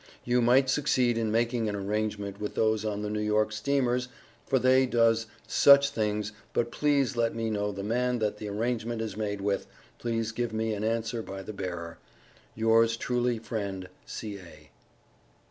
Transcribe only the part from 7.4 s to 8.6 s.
know the man that the